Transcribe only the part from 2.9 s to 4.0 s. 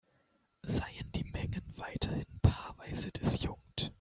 disjunkt.